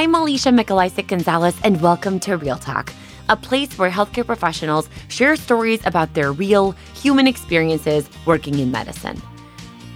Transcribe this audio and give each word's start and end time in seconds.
I'm 0.00 0.14
Alicia 0.14 0.48
Mikolaycik 0.48 1.08
Gonzalez, 1.08 1.54
and 1.62 1.78
welcome 1.82 2.18
to 2.20 2.38
Real 2.38 2.56
Talk, 2.56 2.90
a 3.28 3.36
place 3.36 3.76
where 3.76 3.90
healthcare 3.90 4.24
professionals 4.24 4.88
share 5.08 5.36
stories 5.36 5.84
about 5.84 6.14
their 6.14 6.32
real 6.32 6.70
human 6.94 7.26
experiences 7.26 8.08
working 8.24 8.58
in 8.60 8.70
medicine. 8.70 9.20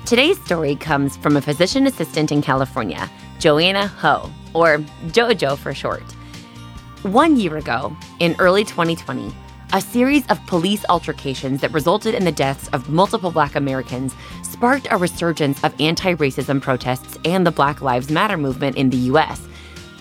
Today's 0.04 0.38
story 0.44 0.76
comes 0.76 1.16
from 1.16 1.38
a 1.38 1.40
physician 1.40 1.86
assistant 1.86 2.32
in 2.32 2.42
California, 2.42 3.10
Joanna 3.38 3.86
Ho, 3.86 4.30
or 4.52 4.76
JoJo 5.06 5.56
for 5.56 5.72
short. 5.72 6.02
One 7.04 7.38
year 7.38 7.56
ago, 7.56 7.96
in 8.20 8.36
early 8.38 8.64
2020, 8.64 9.34
a 9.72 9.80
series 9.80 10.26
of 10.26 10.38
police 10.46 10.84
altercations 10.90 11.62
that 11.62 11.72
resulted 11.72 12.14
in 12.14 12.26
the 12.26 12.30
deaths 12.30 12.68
of 12.74 12.90
multiple 12.90 13.30
Black 13.30 13.54
Americans 13.54 14.14
sparked 14.42 14.86
a 14.90 14.98
resurgence 14.98 15.64
of 15.64 15.74
anti 15.80 16.14
racism 16.16 16.60
protests 16.60 17.16
and 17.24 17.46
the 17.46 17.50
Black 17.50 17.80
Lives 17.80 18.10
Matter 18.10 18.36
movement 18.36 18.76
in 18.76 18.90
the 18.90 18.98
US 19.14 19.40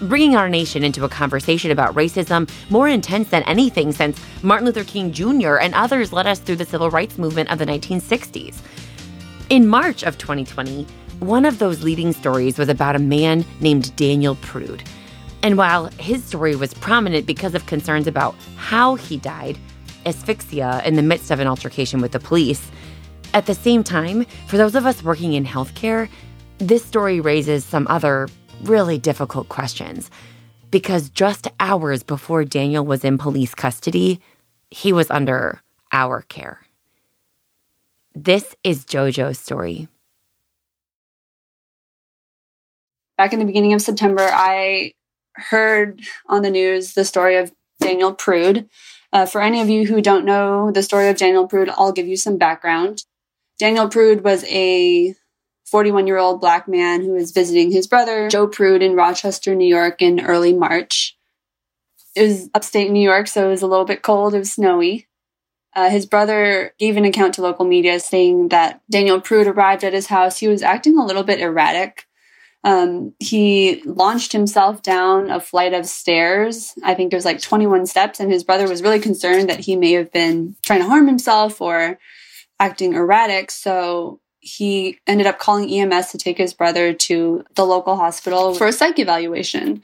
bringing 0.01 0.35
our 0.35 0.49
nation 0.49 0.83
into 0.83 1.05
a 1.05 1.09
conversation 1.09 1.71
about 1.71 1.95
racism 1.95 2.49
more 2.69 2.87
intense 2.87 3.29
than 3.29 3.43
anything 3.43 3.91
since 3.91 4.19
Martin 4.41 4.65
Luther 4.65 4.83
King 4.83 5.11
Jr. 5.11 5.57
and 5.57 5.73
others 5.73 6.13
led 6.13 6.27
us 6.27 6.39
through 6.39 6.57
the 6.57 6.65
civil 6.65 6.89
rights 6.89 7.17
movement 7.17 7.51
of 7.51 7.59
the 7.59 7.65
1960s. 7.65 8.57
In 9.49 9.67
March 9.67 10.03
of 10.03 10.17
2020, 10.17 10.87
one 11.19 11.45
of 11.45 11.59
those 11.59 11.83
leading 11.83 12.11
stories 12.11 12.57
was 12.57 12.69
about 12.69 12.95
a 12.95 12.99
man 12.99 13.45
named 13.61 13.95
Daniel 13.95 14.35
Prude. 14.35 14.83
And 15.41 15.57
while 15.57 15.87
his 15.99 16.23
story 16.23 16.55
was 16.55 16.73
prominent 16.73 17.25
because 17.25 17.53
of 17.53 17.65
concerns 17.65 18.07
about 18.07 18.35
how 18.55 18.95
he 18.95 19.17
died, 19.17 19.57
asphyxia 20.05 20.81
in 20.85 20.95
the 20.95 21.01
midst 21.01 21.31
of 21.31 21.39
an 21.39 21.47
altercation 21.47 22.01
with 22.01 22.13
the 22.13 22.19
police, 22.19 22.71
at 23.33 23.45
the 23.45 23.55
same 23.55 23.83
time, 23.83 24.25
for 24.47 24.57
those 24.57 24.75
of 24.75 24.85
us 24.85 25.03
working 25.03 25.33
in 25.33 25.45
healthcare, 25.45 26.07
this 26.59 26.85
story 26.85 27.19
raises 27.19 27.65
some 27.65 27.87
other 27.89 28.27
really 28.61 28.97
difficult 28.97 29.49
questions 29.49 30.09
because 30.71 31.09
just 31.09 31.47
hours 31.59 32.01
before 32.01 32.43
Daniel 32.43 32.85
was 32.85 33.03
in 33.03 33.17
police 33.17 33.53
custody, 33.53 34.19
he 34.71 34.91
was 34.91 35.11
under 35.11 35.61
our 35.91 36.21
care. 36.23 36.61
This 38.15 38.55
is 38.63 38.85
JoJo's 38.85 39.39
story. 39.39 39.87
Back 43.17 43.33
in 43.33 43.39
the 43.39 43.45
beginning 43.45 43.73
of 43.73 43.81
September, 43.81 44.27
I 44.31 44.93
heard 45.35 46.01
on 46.27 46.41
the 46.41 46.49
news 46.49 46.93
the 46.93 47.05
story 47.05 47.37
of 47.37 47.51
Daniel 47.79 48.13
Prude. 48.13 48.67
Uh, 49.11 49.27
for 49.27 49.41
any 49.41 49.61
of 49.61 49.69
you 49.69 49.85
who 49.85 50.01
don't 50.01 50.25
know 50.25 50.71
the 50.71 50.81
story 50.81 51.09
of 51.09 51.17
Daniel 51.17 51.47
Prude, 51.47 51.69
I'll 51.69 51.91
give 51.91 52.07
you 52.07 52.17
some 52.17 52.37
background. 52.37 53.03
Daniel 53.59 53.87
Prude 53.87 54.23
was 54.23 54.43
a 54.45 55.13
41 55.65 56.07
year 56.07 56.17
old 56.17 56.41
black 56.41 56.67
man 56.67 57.01
who 57.01 57.13
was 57.13 57.31
visiting 57.31 57.71
his 57.71 57.87
brother, 57.87 58.29
Joe 58.29 58.47
Prude, 58.47 58.83
in 58.83 58.95
Rochester, 58.95 59.55
New 59.55 59.67
York 59.67 60.01
in 60.01 60.25
early 60.25 60.53
March. 60.53 61.17
It 62.15 62.23
was 62.23 62.49
upstate 62.53 62.91
New 62.91 63.01
York, 63.01 63.27
so 63.27 63.47
it 63.47 63.51
was 63.51 63.61
a 63.61 63.67
little 63.67 63.85
bit 63.85 64.03
cold. 64.03 64.35
It 64.35 64.39
was 64.39 64.53
snowy. 64.53 65.07
Uh, 65.75 65.89
his 65.89 66.05
brother 66.05 66.73
gave 66.77 66.97
an 66.97 67.05
account 67.05 67.33
to 67.35 67.41
local 67.41 67.65
media 67.65 67.99
saying 67.99 68.49
that 68.49 68.81
Daniel 68.89 69.19
Prude 69.19 69.47
arrived 69.47 69.83
at 69.83 69.93
his 69.93 70.07
house. 70.07 70.37
He 70.37 70.47
was 70.47 70.61
acting 70.61 70.97
a 70.97 71.05
little 71.05 71.23
bit 71.23 71.39
erratic. 71.39 72.05
Um, 72.63 73.13
he 73.19 73.81
launched 73.83 74.31
himself 74.31 74.81
down 74.83 75.29
a 75.29 75.39
flight 75.39 75.73
of 75.73 75.85
stairs. 75.85 76.73
I 76.83 76.93
think 76.93 77.11
there's 77.11 77.25
like 77.25 77.41
21 77.41 77.87
steps, 77.87 78.19
and 78.19 78.31
his 78.31 78.43
brother 78.43 78.69
was 78.69 78.81
really 78.81 78.99
concerned 78.99 79.49
that 79.49 79.61
he 79.61 79.75
may 79.75 79.93
have 79.93 80.11
been 80.11 80.55
trying 80.61 80.79
to 80.79 80.87
harm 80.87 81.07
himself 81.07 81.59
or 81.59 81.99
acting 82.59 82.93
erratic. 82.93 83.51
So 83.51 84.21
he 84.43 84.99
ended 85.07 85.25
up 85.25 85.39
calling 85.39 85.69
EMS 85.69 86.11
to 86.11 86.17
take 86.17 86.37
his 86.37 86.53
brother 86.53 86.93
to 86.93 87.45
the 87.55 87.65
local 87.65 87.95
hospital 87.95 88.53
for 88.53 88.67
a 88.67 88.73
psych 88.73 88.99
evaluation. 88.99 89.81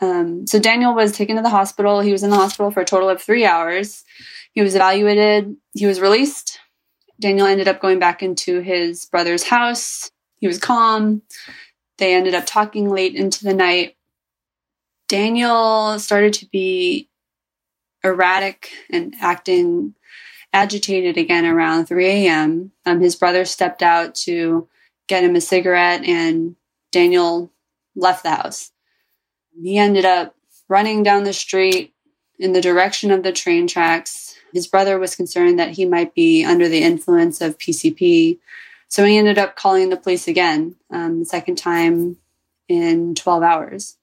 Um, 0.00 0.46
so 0.46 0.60
Daniel 0.60 0.94
was 0.94 1.10
taken 1.10 1.34
to 1.36 1.42
the 1.42 1.48
hospital. 1.48 2.00
He 2.00 2.12
was 2.12 2.22
in 2.22 2.30
the 2.30 2.36
hospital 2.36 2.70
for 2.70 2.80
a 2.80 2.84
total 2.84 3.08
of 3.08 3.20
three 3.20 3.44
hours. 3.44 4.04
He 4.52 4.62
was 4.62 4.76
evaluated. 4.76 5.56
He 5.74 5.86
was 5.86 6.00
released. 6.00 6.60
Daniel 7.18 7.48
ended 7.48 7.66
up 7.66 7.80
going 7.80 7.98
back 7.98 8.22
into 8.22 8.60
his 8.60 9.06
brother's 9.06 9.42
house. 9.42 10.12
He 10.38 10.46
was 10.46 10.58
calm. 10.58 11.22
They 11.98 12.14
ended 12.14 12.34
up 12.34 12.46
talking 12.46 12.88
late 12.88 13.16
into 13.16 13.42
the 13.42 13.54
night. 13.54 13.96
Daniel 15.08 15.98
started 15.98 16.32
to 16.34 16.46
be 16.46 17.08
erratic 18.04 18.70
and 18.88 19.16
acting 19.20 19.94
agitated 20.52 21.16
again 21.16 21.44
around 21.44 21.86
3 21.86 22.06
a.m. 22.06 22.72
Um, 22.84 23.00
his 23.00 23.16
brother 23.16 23.44
stepped 23.44 23.82
out 23.82 24.14
to 24.14 24.68
get 25.06 25.24
him 25.24 25.36
a 25.36 25.40
cigarette, 25.40 26.04
and 26.04 26.56
Daniel 26.90 27.50
left 27.94 28.22
the 28.22 28.30
house. 28.30 28.72
He 29.60 29.78
ended 29.78 30.04
up 30.04 30.34
running 30.68 31.02
down 31.02 31.24
the 31.24 31.32
street 31.32 31.94
in 32.38 32.52
the 32.52 32.60
direction 32.60 33.10
of 33.10 33.22
the 33.22 33.32
train 33.32 33.66
tracks. 33.66 34.36
His 34.52 34.66
brother 34.66 34.98
was 34.98 35.16
concerned 35.16 35.58
that 35.58 35.70
he 35.70 35.84
might 35.84 36.14
be 36.14 36.44
under 36.44 36.68
the 36.68 36.82
influence 36.82 37.40
of 37.40 37.58
PCP. 37.58 38.38
So 38.88 39.04
he 39.04 39.18
ended 39.18 39.38
up 39.38 39.56
calling 39.56 39.90
the 39.90 39.96
police 39.96 40.28
again, 40.28 40.76
um, 40.90 41.20
the 41.20 41.24
second 41.24 41.56
time 41.56 42.18
in 42.68 43.14
12 43.14 43.42
hours. 43.42 43.96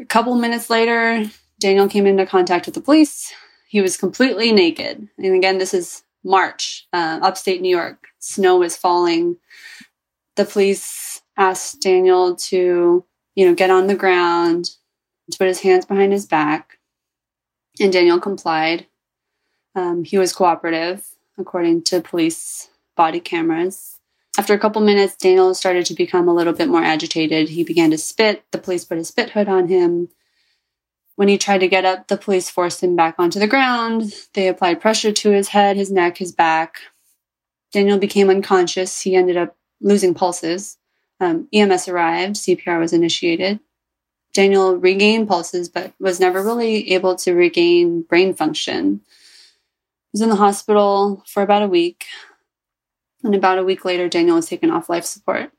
A 0.00 0.04
couple 0.04 0.34
minutes 0.34 0.70
later, 0.70 1.24
Daniel 1.60 1.88
came 1.88 2.06
into 2.06 2.26
contact 2.26 2.66
with 2.66 2.74
the 2.74 2.80
police. 2.80 3.32
He 3.74 3.82
was 3.82 3.96
completely 3.96 4.52
naked. 4.52 5.08
And 5.18 5.34
again, 5.34 5.58
this 5.58 5.74
is 5.74 6.04
March, 6.22 6.86
uh, 6.92 7.18
upstate 7.20 7.60
New 7.60 7.76
York. 7.76 8.06
Snow 8.20 8.58
was 8.58 8.76
falling. 8.76 9.38
The 10.36 10.44
police 10.44 11.22
asked 11.36 11.80
Daniel 11.80 12.36
to, 12.36 13.04
you 13.34 13.48
know, 13.48 13.52
get 13.52 13.70
on 13.70 13.88
the 13.88 13.96
ground, 13.96 14.76
to 15.28 15.36
put 15.36 15.48
his 15.48 15.62
hands 15.62 15.86
behind 15.86 16.12
his 16.12 16.24
back. 16.24 16.78
And 17.80 17.92
Daniel 17.92 18.20
complied. 18.20 18.86
Um, 19.74 20.04
he 20.04 20.18
was 20.18 20.32
cooperative, 20.32 21.08
according 21.36 21.82
to 21.86 22.00
police 22.00 22.68
body 22.96 23.18
cameras. 23.18 23.98
After 24.38 24.54
a 24.54 24.58
couple 24.60 24.82
minutes, 24.82 25.16
Daniel 25.16 25.52
started 25.52 25.84
to 25.86 25.94
become 25.94 26.28
a 26.28 26.34
little 26.34 26.52
bit 26.52 26.68
more 26.68 26.84
agitated. 26.84 27.48
He 27.48 27.64
began 27.64 27.90
to 27.90 27.98
spit. 27.98 28.44
The 28.52 28.58
police 28.58 28.84
put 28.84 28.98
a 28.98 29.04
spit 29.04 29.30
hood 29.30 29.48
on 29.48 29.66
him. 29.66 30.10
When 31.16 31.28
he 31.28 31.38
tried 31.38 31.58
to 31.58 31.68
get 31.68 31.84
up, 31.84 32.08
the 32.08 32.16
police 32.16 32.50
forced 32.50 32.82
him 32.82 32.96
back 32.96 33.16
onto 33.18 33.38
the 33.38 33.46
ground. 33.46 34.12
They 34.32 34.48
applied 34.48 34.80
pressure 34.80 35.12
to 35.12 35.30
his 35.30 35.48
head, 35.48 35.76
his 35.76 35.92
neck, 35.92 36.18
his 36.18 36.32
back. 36.32 36.80
Daniel 37.72 37.98
became 37.98 38.30
unconscious. 38.30 39.00
He 39.00 39.14
ended 39.14 39.36
up 39.36 39.56
losing 39.80 40.14
pulses. 40.14 40.78
Um, 41.20 41.48
EMS 41.52 41.88
arrived, 41.88 42.36
CPR 42.36 42.80
was 42.80 42.92
initiated. 42.92 43.60
Daniel 44.32 44.76
regained 44.76 45.28
pulses, 45.28 45.68
but 45.68 45.92
was 46.00 46.18
never 46.18 46.42
really 46.42 46.92
able 46.92 47.14
to 47.16 47.34
regain 47.34 48.02
brain 48.02 48.34
function. 48.34 49.00
He 49.04 50.08
was 50.14 50.20
in 50.20 50.28
the 50.28 50.36
hospital 50.36 51.22
for 51.26 51.42
about 51.42 51.62
a 51.62 51.68
week. 51.68 52.06
And 53.22 53.34
about 53.34 53.58
a 53.58 53.64
week 53.64 53.84
later, 53.84 54.08
Daniel 54.08 54.36
was 54.36 54.48
taken 54.48 54.70
off 54.70 54.88
life 54.88 55.04
support. 55.04 55.52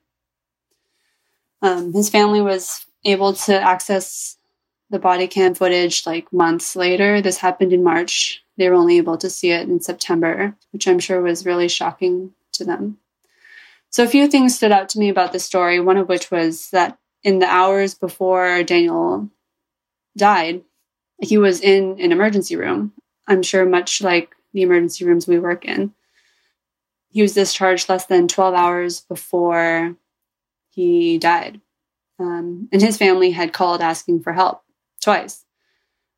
Um, 1.62 1.94
his 1.94 2.10
family 2.10 2.42
was 2.42 2.86
able 3.06 3.34
to 3.34 3.60
access 3.60 4.38
the 4.90 5.00
body 5.00 5.28
cam 5.28 5.56
footage 5.56 6.06
like 6.06 6.32
months 6.32 6.76
later. 6.76 7.22
This 7.22 7.38
happened 7.38 7.74
in 7.74 7.84
March. 7.84 8.44
They 8.58 8.70
were 8.70 8.76
only 8.76 8.98
able 8.98 9.18
to 9.18 9.30
see 9.30 9.52
it 9.52 9.68
in 9.68 9.80
September, 9.82 10.56
which 10.72 10.88
I'm 10.88 11.00
sure 11.00 11.22
was 11.22 11.46
really 11.46 11.68
shocking 11.68 12.34
to 12.54 12.64
them. 12.64 12.98
So, 13.90 14.04
a 14.04 14.08
few 14.08 14.28
things 14.28 14.56
stood 14.56 14.72
out 14.72 14.90
to 14.90 15.00
me 15.00 15.10
about 15.10 15.32
the 15.32 15.40
story, 15.40 15.80
one 15.80 15.98
of 15.98 16.10
which 16.10 16.30
was 16.30 16.70
that 16.72 16.98
in 17.24 17.40
the 17.40 17.48
hours 17.48 17.96
before 17.96 18.64
Daniel 18.64 19.30
died, 20.18 20.64
he 21.22 21.38
was 21.38 21.62
in 21.62 22.00
an 22.00 22.12
emergency 22.12 22.56
room. 22.56 22.94
I'm 23.28 23.42
sure, 23.42 23.66
much 23.66 24.02
like 24.02 24.36
the 24.54 24.62
emergency 24.62 25.06
rooms 25.06 25.28
we 25.28 25.40
work 25.40 25.66
in. 25.66 25.94
He 27.10 27.22
was 27.22 27.34
discharged 27.34 27.90
less 27.90 28.06
than 28.06 28.28
12 28.28 28.54
hours 28.54 29.02
before 29.02 29.96
he 30.70 31.18
died. 31.18 31.62
Um, 32.20 32.70
and 32.72 32.82
his 32.82 32.98
family 32.98 33.32
had 33.32 33.54
called 33.54 33.82
asking 33.82 34.22
for 34.22 34.34
help 34.34 34.62
twice. 35.06 35.46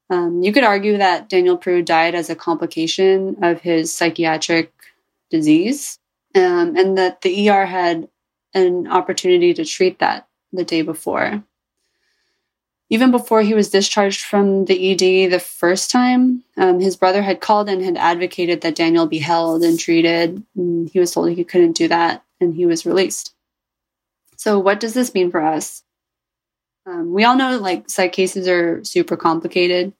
Um, 0.10 0.42
you 0.42 0.54
could 0.54 0.64
argue 0.64 0.98
that 0.98 1.30
Daniel 1.30 1.58
Prude 1.58 1.86
died 1.86 2.16
as 2.16 2.30
a 2.30 2.36
complication 2.36 3.44
of 3.44 3.62
his 3.62 3.94
psychiatric 3.94 4.72
disease, 5.30 6.00
um, 6.34 6.76
and 6.76 6.98
that 6.98 7.22
the 7.22 7.50
ER 7.50 7.66
had 7.66 8.08
an 8.54 8.88
opportunity 8.88 9.54
to 9.54 9.66
treat 9.66 10.00
that 10.00 10.28
the 10.54 10.64
day 10.64 10.82
before. 10.82 11.44
Even 12.90 13.12
before 13.12 13.42
he 13.42 13.54
was 13.54 13.70
discharged 13.70 14.22
from 14.22 14.64
the 14.64 14.92
ED 14.92 15.30
the 15.30 15.40
first 15.40 15.92
time, 15.92 16.46
um, 16.56 16.80
his 16.80 16.96
brother 16.96 17.22
had 17.22 17.42
called 17.42 17.68
and 17.68 17.84
had 17.84 17.98
advocated 17.98 18.62
that 18.62 18.76
Daniel 18.76 19.06
be 19.06 19.20
held 19.20 19.62
and 19.62 19.78
treated. 19.78 20.42
And 20.56 20.90
he 20.90 20.98
was 20.98 21.12
told 21.12 21.30
he 21.30 21.44
couldn't 21.44 21.76
do 21.76 21.90
that, 21.90 22.24
and 22.40 22.56
he 22.56 22.66
was 22.66 22.86
released. 22.86 23.36
So, 24.38 24.58
what 24.58 24.80
does 24.80 24.94
this 24.94 25.14
mean 25.14 25.32
for 25.32 25.42
us? 25.42 25.84
Um, 26.88 27.12
we 27.12 27.26
all 27.26 27.36
know 27.36 27.58
like 27.58 27.90
psych 27.90 28.14
cases 28.14 28.48
are 28.48 28.82
super 28.84 29.18
complicated. 29.18 29.92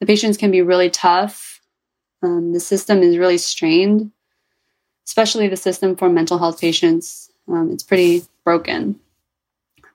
The 0.00 0.06
patients 0.06 0.36
can 0.36 0.50
be 0.50 0.60
really 0.60 0.90
tough. 0.90 1.60
Um, 2.22 2.52
the 2.52 2.60
system 2.60 3.02
is 3.02 3.16
really 3.16 3.38
strained, 3.38 4.12
especially 5.06 5.48
the 5.48 5.56
system 5.56 5.96
for 5.96 6.10
mental 6.10 6.38
health 6.38 6.60
patients. 6.60 7.30
Um, 7.48 7.70
it's 7.72 7.82
pretty 7.82 8.22
broken. 8.44 9.00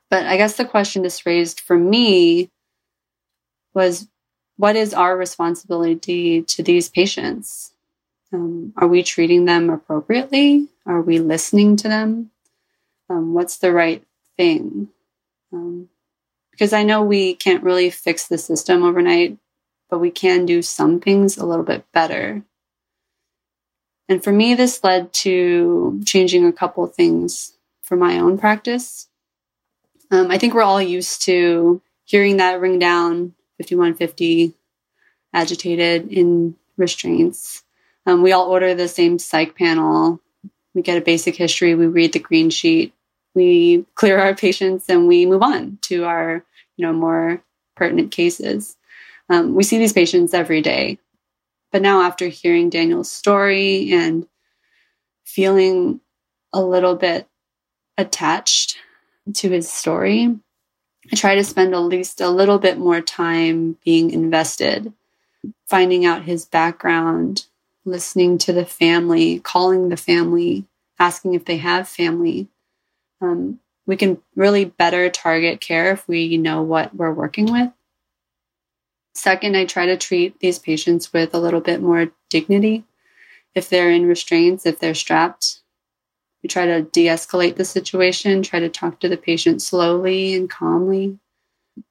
But 0.10 0.26
I 0.26 0.38
guess 0.38 0.56
the 0.56 0.66
question 0.66 1.04
this 1.04 1.26
raised 1.28 1.60
for 1.60 1.78
me 1.78 2.50
was 3.76 4.08
what 4.58 4.76
is 4.76 4.94
our 4.94 5.16
responsibility 5.16 6.42
to 6.42 6.64
these 6.64 6.90
patients? 6.90 7.74
Um, 8.34 8.74
are 8.78 8.88
we 8.88 9.04
treating 9.04 9.46
them 9.46 9.70
appropriately? 9.70 10.68
Are 10.86 11.02
we 11.02 11.20
listening 11.20 11.76
to 11.78 11.88
them? 11.88 12.32
Um, 13.10 13.34
what's 13.34 13.58
the 13.58 13.72
right 13.72 14.04
thing? 14.38 14.90
Um, 15.54 15.90
because 16.60 16.74
I 16.74 16.84
know 16.84 17.02
we 17.02 17.36
can't 17.36 17.64
really 17.64 17.90
fix 17.90 18.28
the 18.28 18.38
system 18.38 18.84
overnight, 18.84 19.38
but 19.90 20.00
we 20.00 20.12
can 20.12 20.46
do 20.46 20.62
some 20.62 21.00
things 21.00 21.38
a 21.38 21.46
little 21.46 21.64
bit 21.64 21.90
better. 21.94 22.44
And 24.10 24.22
for 24.22 24.34
me, 24.34 24.56
this 24.56 24.84
led 24.84 25.14
to 25.14 26.02
changing 26.06 26.46
a 26.46 26.52
couple 26.52 26.86
things 26.88 27.54
for 27.82 27.96
my 27.96 28.20
own 28.20 28.38
practice. 28.38 29.08
Um, 30.12 30.32
I 30.32 30.38
think 30.38 30.54
we're 30.54 30.62
all 30.62 30.82
used 30.82 31.22
to 31.24 31.82
hearing 32.04 32.38
that 32.38 32.60
ring 32.60 32.78
down 32.78 33.36
5150 33.60 34.54
agitated 35.34 36.12
in 36.12 36.58
restraints. 36.76 37.64
Um, 38.06 38.22
we 38.22 38.34
all 38.34 38.50
order 38.50 38.76
the 38.76 38.90
same 38.90 39.18
psych 39.18 39.56
panel. 39.56 40.20
We 40.74 40.82
get 40.82 40.98
a 40.98 41.02
basic 41.02 41.38
history. 41.38 41.74
We 41.74 41.88
read 41.88 42.12
the 42.12 42.20
green 42.20 42.50
sheet. 42.50 42.94
We 43.34 43.86
clear 43.96 44.20
our 44.20 44.36
patients 44.46 44.90
and 44.90 45.08
we 45.08 45.26
move 45.26 45.42
on 45.42 45.78
to 45.84 46.04
our, 46.04 46.44
you 46.80 46.86
know, 46.86 46.94
more 46.94 47.44
pertinent 47.76 48.10
cases. 48.10 48.78
Um, 49.28 49.54
we 49.54 49.64
see 49.64 49.78
these 49.78 49.92
patients 49.92 50.34
every 50.34 50.62
day. 50.62 50.98
But 51.74 51.82
now, 51.82 52.02
after 52.04 52.30
hearing 52.30 52.70
Daniel's 52.70 53.12
story 53.12 53.92
and 53.92 54.26
feeling 55.26 56.00
a 56.54 56.64
little 56.64 56.96
bit 56.96 57.28
attached 57.98 58.78
to 59.34 59.50
his 59.50 59.70
story, 59.70 60.40
I 61.12 61.16
try 61.16 61.36
to 61.36 61.44
spend 61.44 61.74
at 61.74 61.80
least 61.80 62.22
a 62.22 62.30
little 62.30 62.60
bit 62.60 62.78
more 62.78 63.02
time 63.02 63.78
being 63.84 64.12
invested, 64.12 64.94
finding 65.68 66.06
out 66.06 66.24
his 66.24 66.46
background, 66.46 67.46
listening 67.84 68.38
to 68.40 68.54
the 68.54 68.66
family, 68.66 69.40
calling 69.40 69.90
the 69.90 69.98
family, 69.98 70.64
asking 70.98 71.34
if 71.34 71.44
they 71.44 71.58
have 71.58 71.90
family. 71.90 72.48
Um, 73.20 73.60
we 73.90 73.98
can 73.98 74.22
really 74.36 74.66
better 74.66 75.10
target 75.10 75.60
care 75.60 75.92
if 75.92 76.08
we 76.08 76.38
know 76.38 76.62
what 76.62 76.96
we're 76.96 77.12
working 77.12 77.52
with. 77.52 77.72
Second, 79.16 79.58
I 79.58 79.66
try 79.66 79.88
to 79.88 79.98
treat 79.98 80.40
these 80.40 80.60
patients 80.60 81.12
with 81.12 81.34
a 81.34 81.40
little 81.40 81.60
bit 81.60 81.82
more 81.82 82.12
dignity. 82.30 82.84
If 83.56 83.68
they're 83.68 83.90
in 83.90 84.06
restraints, 84.06 84.68
if 84.68 84.78
they're 84.78 84.94
strapped, 84.94 85.62
we 86.44 86.50
try 86.50 86.68
to 86.68 86.84
de 86.84 87.08
escalate 87.08 87.56
the 87.56 87.66
situation, 87.66 88.44
try 88.44 88.60
to 88.60 88.70
talk 88.70 89.00
to 89.00 89.10
the 89.10 89.18
patient 89.18 89.60
slowly 89.60 90.36
and 90.36 90.48
calmly. 90.48 91.18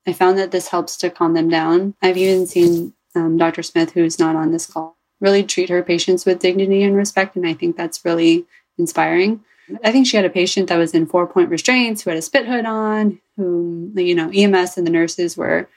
I 0.06 0.12
found 0.12 0.38
that 0.38 0.52
this 0.52 0.68
helps 0.68 0.96
to 0.98 1.10
calm 1.10 1.34
them 1.34 1.48
down. 1.48 1.94
I've 2.00 2.16
even 2.16 2.46
seen 2.46 2.94
um, 3.16 3.36
Dr. 3.38 3.64
Smith, 3.64 3.90
who's 3.90 4.20
not 4.20 4.36
on 4.36 4.52
this 4.52 4.66
call, 4.66 4.96
really 5.20 5.42
treat 5.42 5.68
her 5.68 5.82
patients 5.82 6.24
with 6.24 6.38
dignity 6.38 6.84
and 6.84 6.94
respect. 6.94 7.34
And 7.34 7.44
I 7.44 7.54
think 7.54 7.76
that's 7.76 8.04
really 8.04 8.46
inspiring. 8.78 9.44
I 9.84 9.92
think 9.92 10.06
she 10.06 10.16
had 10.16 10.24
a 10.24 10.30
patient 10.30 10.68
that 10.68 10.76
was 10.76 10.94
in 10.94 11.06
four 11.06 11.26
point 11.26 11.50
restraints 11.50 12.02
who 12.02 12.10
had 12.10 12.18
a 12.18 12.22
spit 12.22 12.46
hood 12.46 12.64
on, 12.64 13.20
who, 13.36 13.92
you 13.96 14.14
know, 14.14 14.30
EMS 14.30 14.78
and 14.78 14.86
the 14.86 14.90
nurses 14.90 15.36
were 15.36 15.68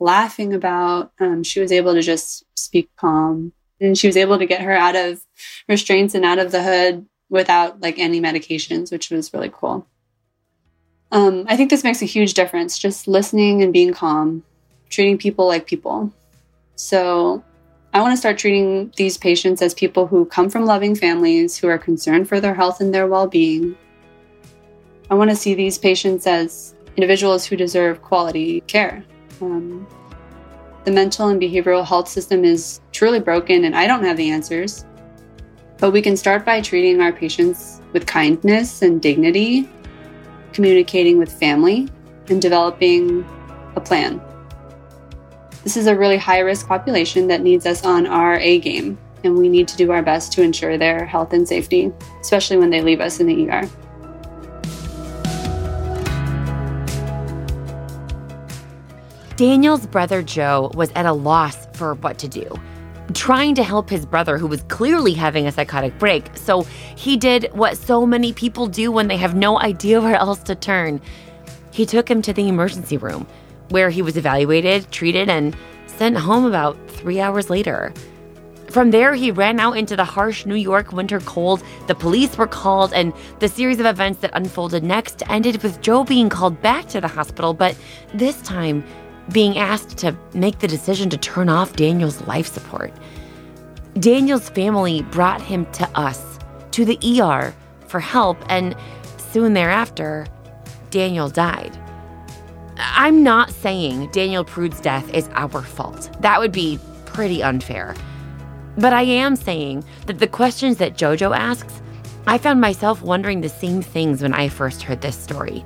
laughing 0.00 0.52
about. 0.52 1.12
Um, 1.20 1.42
she 1.42 1.60
was 1.60 1.72
able 1.72 1.94
to 1.94 2.02
just 2.02 2.44
speak 2.56 2.90
calm 2.96 3.52
and 3.80 3.96
she 3.98 4.06
was 4.06 4.16
able 4.16 4.38
to 4.38 4.46
get 4.46 4.62
her 4.62 4.72
out 4.72 4.96
of 4.96 5.24
restraints 5.68 6.14
and 6.14 6.24
out 6.24 6.38
of 6.38 6.52
the 6.52 6.62
hood 6.62 7.06
without 7.28 7.80
like 7.80 7.98
any 7.98 8.20
medications, 8.20 8.90
which 8.90 9.10
was 9.10 9.32
really 9.32 9.50
cool. 9.52 9.86
Um, 11.12 11.44
I 11.48 11.56
think 11.56 11.70
this 11.70 11.84
makes 11.84 12.02
a 12.02 12.06
huge 12.06 12.34
difference 12.34 12.78
just 12.78 13.06
listening 13.06 13.62
and 13.62 13.72
being 13.72 13.92
calm, 13.92 14.42
treating 14.88 15.18
people 15.18 15.46
like 15.46 15.66
people. 15.66 16.12
So, 16.76 17.44
I 17.94 18.00
want 18.00 18.12
to 18.12 18.16
start 18.16 18.38
treating 18.38 18.92
these 18.96 19.16
patients 19.16 19.62
as 19.62 19.72
people 19.72 20.08
who 20.08 20.24
come 20.24 20.50
from 20.50 20.64
loving 20.64 20.96
families, 20.96 21.56
who 21.56 21.68
are 21.68 21.78
concerned 21.78 22.28
for 22.28 22.40
their 22.40 22.52
health 22.52 22.80
and 22.80 22.92
their 22.92 23.06
well 23.06 23.28
being. 23.28 23.76
I 25.10 25.14
want 25.14 25.30
to 25.30 25.36
see 25.36 25.54
these 25.54 25.78
patients 25.78 26.26
as 26.26 26.74
individuals 26.96 27.46
who 27.46 27.54
deserve 27.54 28.02
quality 28.02 28.62
care. 28.62 29.04
Um, 29.40 29.86
the 30.82 30.90
mental 30.90 31.28
and 31.28 31.40
behavioral 31.40 31.86
health 31.86 32.08
system 32.08 32.44
is 32.44 32.80
truly 32.90 33.20
broken, 33.20 33.64
and 33.64 33.76
I 33.76 33.86
don't 33.86 34.02
have 34.02 34.16
the 34.16 34.28
answers. 34.28 34.84
But 35.78 35.92
we 35.92 36.02
can 36.02 36.16
start 36.16 36.44
by 36.44 36.62
treating 36.62 37.00
our 37.00 37.12
patients 37.12 37.80
with 37.92 38.06
kindness 38.06 38.82
and 38.82 39.00
dignity, 39.00 39.68
communicating 40.52 41.16
with 41.16 41.30
family, 41.30 41.88
and 42.28 42.42
developing 42.42 43.24
a 43.76 43.80
plan. 43.80 44.20
This 45.64 45.78
is 45.78 45.86
a 45.86 45.96
really 45.96 46.18
high 46.18 46.40
risk 46.40 46.68
population 46.68 47.26
that 47.28 47.40
needs 47.40 47.64
us 47.64 47.86
on 47.86 48.06
our 48.06 48.38
A 48.38 48.60
game, 48.60 48.98
and 49.24 49.38
we 49.38 49.48
need 49.48 49.66
to 49.68 49.76
do 49.78 49.92
our 49.92 50.02
best 50.02 50.30
to 50.32 50.42
ensure 50.42 50.76
their 50.76 51.06
health 51.06 51.32
and 51.32 51.48
safety, 51.48 51.90
especially 52.20 52.58
when 52.58 52.68
they 52.68 52.82
leave 52.82 53.00
us 53.00 53.18
in 53.18 53.26
the 53.26 53.48
ER. 53.48 53.66
Daniel's 59.36 59.86
brother 59.86 60.22
Joe 60.22 60.70
was 60.74 60.92
at 60.92 61.06
a 61.06 61.14
loss 61.14 61.66
for 61.72 61.94
what 61.94 62.18
to 62.18 62.28
do, 62.28 62.46
trying 63.14 63.54
to 63.54 63.62
help 63.62 63.88
his 63.88 64.04
brother 64.04 64.36
who 64.36 64.46
was 64.46 64.62
clearly 64.64 65.14
having 65.14 65.46
a 65.46 65.52
psychotic 65.52 65.98
break. 65.98 66.36
So 66.36 66.64
he 66.94 67.16
did 67.16 67.48
what 67.54 67.78
so 67.78 68.04
many 68.04 68.34
people 68.34 68.66
do 68.66 68.92
when 68.92 69.08
they 69.08 69.16
have 69.16 69.34
no 69.34 69.58
idea 69.58 70.02
where 70.02 70.16
else 70.16 70.42
to 70.42 70.54
turn. 70.54 71.00
He 71.70 71.86
took 71.86 72.08
him 72.08 72.20
to 72.20 72.34
the 72.34 72.48
emergency 72.48 72.98
room, 72.98 73.26
where 73.70 73.90
he 73.90 74.02
was 74.02 74.16
evaluated, 74.16 74.90
treated, 74.90 75.28
and 75.28 75.56
sent 75.86 76.16
home 76.16 76.44
about 76.44 76.76
three 76.90 77.20
hours 77.20 77.50
later. 77.50 77.92
From 78.70 78.90
there, 78.90 79.14
he 79.14 79.30
ran 79.30 79.60
out 79.60 79.76
into 79.76 79.94
the 79.94 80.04
harsh 80.04 80.46
New 80.46 80.56
York 80.56 80.92
winter 80.92 81.20
cold. 81.20 81.62
The 81.86 81.94
police 81.94 82.36
were 82.36 82.46
called, 82.46 82.92
and 82.92 83.12
the 83.38 83.48
series 83.48 83.78
of 83.78 83.86
events 83.86 84.20
that 84.20 84.30
unfolded 84.32 84.82
next 84.82 85.22
ended 85.28 85.62
with 85.62 85.80
Joe 85.80 86.02
being 86.02 86.28
called 86.28 86.60
back 86.60 86.88
to 86.88 87.00
the 87.00 87.08
hospital, 87.08 87.54
but 87.54 87.76
this 88.14 88.40
time, 88.42 88.84
being 89.32 89.58
asked 89.58 89.96
to 89.98 90.16
make 90.34 90.58
the 90.58 90.66
decision 90.66 91.08
to 91.10 91.16
turn 91.16 91.48
off 91.48 91.76
Daniel's 91.76 92.20
life 92.26 92.46
support. 92.46 92.92
Daniel's 94.00 94.50
family 94.50 95.02
brought 95.02 95.40
him 95.40 95.66
to 95.72 95.88
us, 95.96 96.38
to 96.72 96.84
the 96.84 96.98
ER, 97.20 97.54
for 97.86 98.00
help, 98.00 98.36
and 98.48 98.76
soon 99.18 99.54
thereafter, 99.54 100.26
Daniel 100.90 101.28
died. 101.28 101.78
I'm 102.76 103.22
not 103.22 103.50
saying 103.50 104.10
Daniel 104.10 104.44
Prude's 104.44 104.80
death 104.80 105.12
is 105.14 105.28
our 105.32 105.62
fault. 105.62 106.10
That 106.20 106.40
would 106.40 106.52
be 106.52 106.78
pretty 107.06 107.42
unfair. 107.42 107.94
But 108.76 108.92
I 108.92 109.02
am 109.02 109.36
saying 109.36 109.84
that 110.06 110.18
the 110.18 110.26
questions 110.26 110.78
that 110.78 110.96
JoJo 110.96 111.36
asks, 111.36 111.80
I 112.26 112.38
found 112.38 112.60
myself 112.60 113.02
wondering 113.02 113.40
the 113.40 113.48
same 113.48 113.82
things 113.82 114.22
when 114.22 114.34
I 114.34 114.48
first 114.48 114.82
heard 114.82 115.00
this 115.00 115.16
story. 115.16 115.64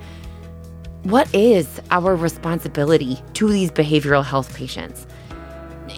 What 1.04 1.32
is 1.34 1.80
our 1.90 2.16
responsibility 2.16 3.18
to 3.34 3.48
these 3.48 3.70
behavioral 3.70 4.24
health 4.24 4.54
patients? 4.54 5.06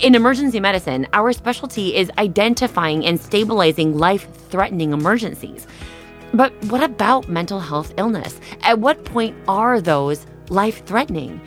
In 0.02 0.14
emergency 0.14 0.60
medicine, 0.60 1.08
our 1.12 1.32
specialty 1.32 1.96
is 1.96 2.10
identifying 2.18 3.04
and 3.04 3.20
stabilizing 3.20 3.98
life 3.98 4.28
threatening 4.50 4.92
emergencies. 4.92 5.66
But 6.32 6.52
what 6.66 6.82
about 6.82 7.28
mental 7.28 7.58
health 7.58 7.92
illness? 7.96 8.38
At 8.62 8.78
what 8.78 9.04
point 9.04 9.34
are 9.48 9.80
those 9.80 10.26
life 10.50 10.84
threatening? 10.84 11.40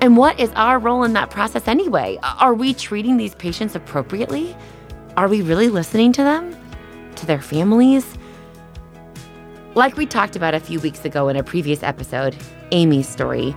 And 0.00 0.16
what 0.16 0.38
is 0.38 0.50
our 0.54 0.78
role 0.78 1.02
in 1.04 1.14
that 1.14 1.30
process 1.30 1.66
anyway? 1.66 2.18
Are 2.22 2.54
we 2.54 2.74
treating 2.74 3.16
these 3.16 3.34
patients 3.34 3.74
appropriately? 3.74 4.54
Are 5.16 5.28
we 5.28 5.42
really 5.42 5.68
listening 5.68 6.12
to 6.12 6.22
them? 6.22 6.56
To 7.16 7.26
their 7.26 7.40
families? 7.40 8.18
Like 9.74 9.96
we 9.96 10.06
talked 10.06 10.36
about 10.36 10.54
a 10.54 10.60
few 10.60 10.78
weeks 10.80 11.04
ago 11.04 11.28
in 11.28 11.36
a 11.36 11.42
previous 11.42 11.82
episode, 11.82 12.36
Amy's 12.70 13.08
story, 13.08 13.56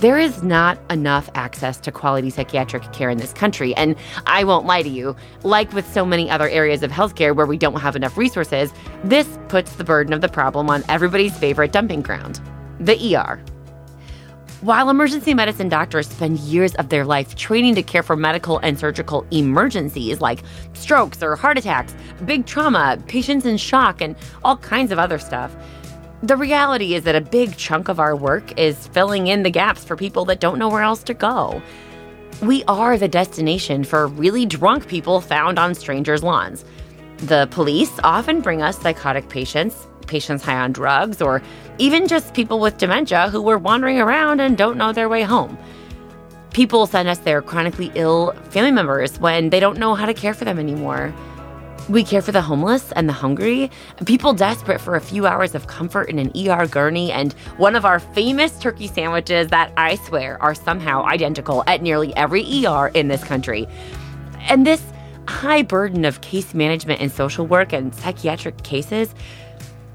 there 0.00 0.18
is 0.18 0.42
not 0.42 0.78
enough 0.90 1.30
access 1.34 1.78
to 1.78 1.90
quality 1.90 2.28
psychiatric 2.28 2.92
care 2.92 3.08
in 3.08 3.16
this 3.16 3.32
country. 3.32 3.74
And 3.76 3.96
I 4.26 4.44
won't 4.44 4.66
lie 4.66 4.82
to 4.82 4.88
you, 4.88 5.16
like 5.42 5.72
with 5.72 5.90
so 5.90 6.04
many 6.04 6.30
other 6.30 6.48
areas 6.50 6.82
of 6.82 6.90
healthcare 6.90 7.34
where 7.34 7.46
we 7.46 7.56
don't 7.56 7.80
have 7.80 7.96
enough 7.96 8.18
resources, 8.18 8.72
this 9.04 9.26
puts 9.48 9.76
the 9.76 9.84
burden 9.84 10.12
of 10.12 10.20
the 10.20 10.28
problem 10.28 10.68
on 10.68 10.84
everybody's 10.88 11.36
favorite 11.38 11.72
dumping 11.72 12.02
ground 12.02 12.40
the 12.78 13.16
ER. 13.16 13.42
While 14.66 14.90
emergency 14.90 15.32
medicine 15.32 15.68
doctors 15.68 16.08
spend 16.08 16.40
years 16.40 16.74
of 16.74 16.88
their 16.88 17.04
life 17.04 17.36
training 17.36 17.76
to 17.76 17.84
care 17.84 18.02
for 18.02 18.16
medical 18.16 18.58
and 18.58 18.76
surgical 18.76 19.24
emergencies 19.30 20.20
like 20.20 20.40
strokes 20.72 21.22
or 21.22 21.36
heart 21.36 21.56
attacks, 21.56 21.94
big 22.24 22.46
trauma, 22.46 23.00
patients 23.06 23.46
in 23.46 23.58
shock, 23.58 24.00
and 24.00 24.16
all 24.42 24.56
kinds 24.56 24.90
of 24.90 24.98
other 24.98 25.20
stuff, 25.20 25.54
the 26.24 26.36
reality 26.36 26.96
is 26.96 27.04
that 27.04 27.14
a 27.14 27.20
big 27.20 27.56
chunk 27.56 27.86
of 27.86 28.00
our 28.00 28.16
work 28.16 28.58
is 28.58 28.88
filling 28.88 29.28
in 29.28 29.44
the 29.44 29.50
gaps 29.50 29.84
for 29.84 29.94
people 29.94 30.24
that 30.24 30.40
don't 30.40 30.58
know 30.58 30.68
where 30.68 30.82
else 30.82 31.04
to 31.04 31.14
go. 31.14 31.62
We 32.42 32.64
are 32.64 32.98
the 32.98 33.06
destination 33.06 33.84
for 33.84 34.08
really 34.08 34.46
drunk 34.46 34.88
people 34.88 35.20
found 35.20 35.60
on 35.60 35.76
strangers' 35.76 36.24
lawns. 36.24 36.64
The 37.18 37.46
police 37.52 38.00
often 38.02 38.40
bring 38.40 38.62
us 38.62 38.80
psychotic 38.80 39.28
patients, 39.28 39.86
patients 40.06 40.42
high 40.42 40.56
on 40.56 40.72
drugs 40.72 41.20
or 41.20 41.42
even 41.78 42.08
just 42.08 42.34
people 42.34 42.60
with 42.60 42.78
dementia 42.78 43.28
who 43.30 43.42
were 43.42 43.58
wandering 43.58 44.00
around 44.00 44.40
and 44.40 44.56
don't 44.56 44.76
know 44.76 44.92
their 44.92 45.08
way 45.08 45.22
home. 45.22 45.58
People 46.52 46.86
send 46.86 47.08
us 47.08 47.18
their 47.18 47.42
chronically 47.42 47.92
ill 47.94 48.32
family 48.50 48.70
members 48.70 49.18
when 49.20 49.50
they 49.50 49.60
don't 49.60 49.78
know 49.78 49.94
how 49.94 50.06
to 50.06 50.14
care 50.14 50.32
for 50.32 50.44
them 50.44 50.58
anymore. 50.58 51.12
We 51.88 52.02
care 52.02 52.22
for 52.22 52.32
the 52.32 52.42
homeless 52.42 52.90
and 52.92 53.08
the 53.08 53.12
hungry, 53.12 53.70
people 54.06 54.32
desperate 54.32 54.80
for 54.80 54.96
a 54.96 55.00
few 55.00 55.26
hours 55.26 55.54
of 55.54 55.68
comfort 55.68 56.08
in 56.08 56.18
an 56.18 56.32
ER 56.36 56.66
gurney, 56.66 57.12
and 57.12 57.32
one 57.58 57.76
of 57.76 57.84
our 57.84 58.00
famous 58.00 58.58
turkey 58.58 58.88
sandwiches 58.88 59.48
that 59.48 59.70
I 59.76 59.94
swear 59.94 60.42
are 60.42 60.54
somehow 60.54 61.04
identical 61.04 61.62
at 61.68 61.82
nearly 61.82 62.16
every 62.16 62.42
ER 62.66 62.88
in 62.88 63.06
this 63.06 63.22
country. 63.22 63.68
And 64.48 64.66
this 64.66 64.82
high 65.28 65.62
burden 65.62 66.04
of 66.04 66.22
case 66.22 66.54
management 66.54 67.00
and 67.00 67.12
social 67.12 67.46
work 67.46 67.72
and 67.72 67.94
psychiatric 67.94 68.62
cases, 68.64 69.14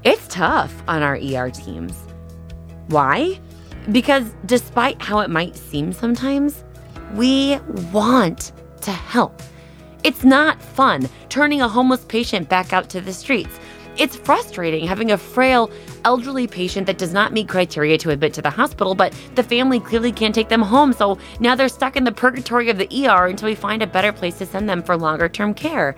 it's 0.04 0.26
tough 0.28 0.82
on 0.88 1.02
our 1.02 1.16
ER 1.16 1.50
teams. 1.50 1.94
Why? 2.88 3.38
Because 3.90 4.34
despite 4.46 5.00
how 5.00 5.20
it 5.20 5.30
might 5.30 5.56
seem 5.56 5.92
sometimes, 5.92 6.64
we 7.14 7.58
want 7.92 8.52
to 8.82 8.90
help. 8.90 9.42
It's 10.04 10.24
not 10.24 10.60
fun 10.60 11.08
turning 11.28 11.60
a 11.60 11.68
homeless 11.68 12.04
patient 12.04 12.48
back 12.48 12.72
out 12.72 12.88
to 12.90 13.00
the 13.00 13.12
streets. 13.12 13.58
It's 13.98 14.16
frustrating 14.16 14.86
having 14.86 15.10
a 15.10 15.18
frail, 15.18 15.70
elderly 16.04 16.46
patient 16.46 16.86
that 16.86 16.98
does 16.98 17.12
not 17.12 17.32
meet 17.32 17.48
criteria 17.48 17.98
to 17.98 18.10
admit 18.10 18.32
to 18.34 18.42
the 18.42 18.50
hospital, 18.50 18.94
but 18.94 19.14
the 19.34 19.42
family 19.42 19.78
clearly 19.78 20.10
can't 20.10 20.34
take 20.34 20.48
them 20.48 20.62
home, 20.62 20.92
so 20.94 21.18
now 21.40 21.54
they're 21.54 21.68
stuck 21.68 21.94
in 21.94 22.04
the 22.04 22.12
purgatory 22.12 22.70
of 22.70 22.78
the 22.78 23.06
ER 23.06 23.26
until 23.26 23.48
we 23.48 23.54
find 23.54 23.82
a 23.82 23.86
better 23.86 24.10
place 24.10 24.38
to 24.38 24.46
send 24.46 24.68
them 24.68 24.82
for 24.82 24.96
longer 24.96 25.28
term 25.28 25.52
care. 25.52 25.94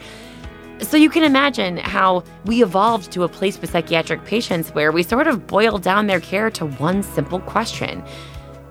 So 0.80 0.96
you 0.96 1.08
can 1.08 1.22
imagine 1.22 1.76
how 1.76 2.24
we 2.44 2.62
evolved 2.62 3.12
to 3.12 3.22
a 3.22 3.28
place 3.28 3.60
with 3.60 3.70
psychiatric 3.70 4.24
patients 4.24 4.70
where 4.70 4.92
we 4.92 5.02
sort 5.02 5.26
of 5.26 5.46
boil 5.46 5.78
down 5.78 6.06
their 6.06 6.20
care 6.20 6.50
to 6.50 6.66
one 6.66 7.02
simple 7.02 7.40
question 7.40 8.02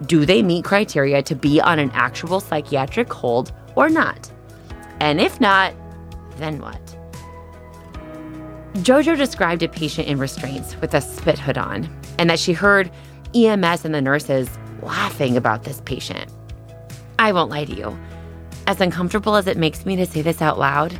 Do 0.05 0.25
they 0.25 0.43
meet 0.43 0.65
criteria 0.65 1.23
to 1.23 1.35
be 1.35 1.61
on 1.61 1.79
an 1.79 1.91
actual 1.93 2.39
psychiatric 2.39 3.11
hold 3.11 3.53
or 3.75 3.89
not? 3.89 4.31
And 4.99 5.19
if 5.19 5.39
not, 5.39 5.73
then 6.37 6.59
what? 6.59 6.79
Jojo 8.75 9.15
described 9.15 9.63
a 9.63 9.69
patient 9.69 10.07
in 10.07 10.17
restraints 10.17 10.79
with 10.81 10.93
a 10.93 11.01
spit 11.01 11.37
hood 11.37 11.57
on, 11.57 11.89
and 12.17 12.29
that 12.29 12.39
she 12.39 12.53
heard 12.53 12.91
EMS 13.35 13.85
and 13.85 13.93
the 13.93 14.01
nurses 14.01 14.49
laughing 14.81 15.37
about 15.37 15.63
this 15.63 15.81
patient. 15.85 16.31
I 17.19 17.31
won't 17.31 17.51
lie 17.51 17.65
to 17.65 17.75
you. 17.75 17.97
As 18.65 18.81
uncomfortable 18.81 19.35
as 19.35 19.47
it 19.47 19.57
makes 19.57 19.85
me 19.85 19.95
to 19.97 20.05
say 20.05 20.21
this 20.21 20.41
out 20.41 20.57
loud, 20.57 20.99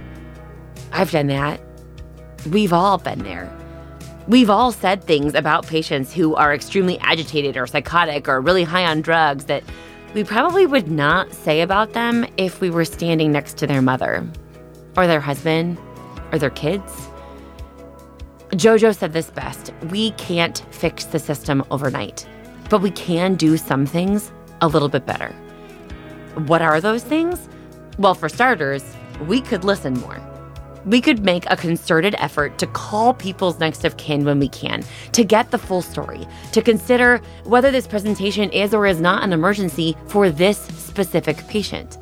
I've 0.93 1.11
done 1.11 1.27
that. 1.27 1.59
We've 2.51 2.71
all 2.71 2.99
been 2.99 3.23
there. 3.23 3.51
We've 4.27 4.49
all 4.49 4.71
said 4.71 5.03
things 5.03 5.33
about 5.33 5.67
patients 5.67 6.13
who 6.13 6.35
are 6.35 6.53
extremely 6.53 6.99
agitated 6.99 7.57
or 7.57 7.67
psychotic 7.67 8.29
or 8.29 8.39
really 8.39 8.63
high 8.63 8.85
on 8.85 9.01
drugs 9.01 9.45
that 9.45 9.63
we 10.13 10.23
probably 10.23 10.67
would 10.67 10.89
not 10.89 11.33
say 11.33 11.61
about 11.61 11.93
them 11.93 12.25
if 12.37 12.61
we 12.61 12.69
were 12.69 12.85
standing 12.85 13.31
next 13.31 13.57
to 13.57 13.67
their 13.67 13.81
mother, 13.81 14.25
or 14.95 15.07
their 15.07 15.19
husband, 15.19 15.79
or 16.31 16.37
their 16.37 16.51
kids. 16.51 17.09
Jojo 18.51 18.95
said 18.95 19.13
this 19.13 19.31
best 19.31 19.73
we 19.89 20.11
can't 20.11 20.63
fix 20.69 21.05
the 21.05 21.17
system 21.17 21.65
overnight, 21.71 22.27
but 22.69 22.81
we 22.81 22.91
can 22.91 23.33
do 23.33 23.57
some 23.57 23.87
things 23.87 24.31
a 24.61 24.67
little 24.67 24.89
bit 24.89 25.07
better. 25.07 25.33
What 26.45 26.61
are 26.61 26.79
those 26.79 27.03
things? 27.03 27.49
Well, 27.97 28.13
for 28.13 28.29
starters, 28.29 28.83
we 29.27 29.41
could 29.41 29.63
listen 29.63 29.95
more. 29.95 30.21
We 30.85 30.99
could 30.99 31.23
make 31.23 31.49
a 31.49 31.55
concerted 31.55 32.15
effort 32.17 32.57
to 32.57 32.67
call 32.67 33.13
people's 33.13 33.59
next 33.59 33.85
of 33.85 33.97
kin 33.97 34.25
when 34.25 34.39
we 34.39 34.49
can, 34.49 34.83
to 35.13 35.23
get 35.23 35.51
the 35.51 35.57
full 35.57 35.81
story, 35.81 36.27
to 36.51 36.61
consider 36.61 37.21
whether 37.45 37.71
this 37.71 37.87
presentation 37.87 38.49
is 38.51 38.73
or 38.73 38.85
is 38.85 38.99
not 38.99 39.23
an 39.23 39.31
emergency 39.31 39.95
for 40.07 40.29
this 40.29 40.57
specific 40.57 41.37
patient. 41.47 41.97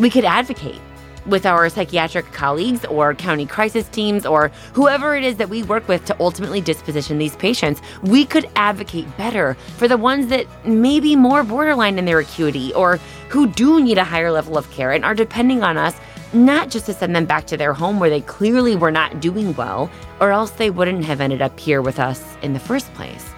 We 0.00 0.10
could 0.10 0.24
advocate 0.24 0.80
with 1.26 1.44
our 1.44 1.68
psychiatric 1.68 2.26
colleagues 2.32 2.84
or 2.84 3.14
county 3.14 3.46
crisis 3.46 3.88
teams 3.88 4.24
or 4.24 4.48
whoever 4.72 5.16
it 5.16 5.24
is 5.24 5.36
that 5.36 5.48
we 5.48 5.62
work 5.62 5.86
with 5.88 6.04
to 6.06 6.16
ultimately 6.20 6.60
disposition 6.60 7.18
these 7.18 7.36
patients. 7.36 7.82
We 8.02 8.24
could 8.24 8.48
advocate 8.56 9.16
better 9.16 9.54
for 9.76 9.88
the 9.88 9.96
ones 9.96 10.28
that 10.28 10.46
may 10.64 11.00
be 11.00 11.16
more 11.16 11.42
borderline 11.42 11.98
in 11.98 12.04
their 12.04 12.20
acuity 12.20 12.72
or 12.74 12.98
who 13.28 13.48
do 13.48 13.82
need 13.82 13.98
a 13.98 14.04
higher 14.04 14.30
level 14.30 14.56
of 14.56 14.70
care 14.70 14.92
and 14.92 15.04
are 15.04 15.14
depending 15.14 15.62
on 15.62 15.76
us 15.76 15.96
not 16.32 16.70
just 16.70 16.86
to 16.86 16.92
send 16.92 17.14
them 17.14 17.26
back 17.26 17.46
to 17.46 17.56
their 17.56 17.72
home 17.72 18.00
where 18.00 18.10
they 18.10 18.20
clearly 18.20 18.76
were 18.76 18.90
not 18.90 19.20
doing 19.20 19.54
well, 19.54 19.90
or 20.20 20.30
else 20.30 20.50
they 20.52 20.70
wouldn't 20.70 21.04
have 21.04 21.20
ended 21.20 21.42
up 21.42 21.58
here 21.58 21.82
with 21.82 21.98
us 21.98 22.36
in 22.42 22.52
the 22.52 22.60
first 22.60 22.92
place. 22.94 23.30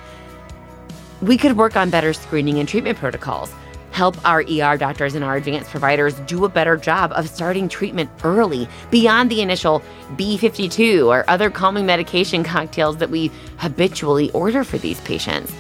We 1.21 1.37
could 1.37 1.57
work 1.57 1.77
on 1.77 1.91
better 1.91 2.13
screening 2.13 2.59
and 2.59 2.69
treatment 2.69 2.99
protocols, 2.99 3.53
help 3.91 4.17
our 4.25 4.43
ER 4.43 4.77
doctors 4.77 5.15
and 5.15 5.25
our 5.25 5.37
advanced 5.37 5.71
providers 5.71 6.15
do 6.21 6.45
a 6.45 6.49
better 6.49 6.77
job 6.77 7.13
of 7.13 7.29
starting 7.29 7.69
treatment 7.69 8.11
early, 8.23 8.69
beyond 8.91 9.31
the 9.31 9.41
initial 9.41 9.83
B52 10.17 11.07
or 11.07 11.29
other 11.29 11.51
calming 11.51 11.87
medication 11.87 12.45
cocktails 12.55 12.99
that 12.99 13.11
we 13.11 13.31
habitually 13.57 14.31
order 14.31 14.63
for 14.65 14.79
these 14.79 15.01
patients. 15.01 15.53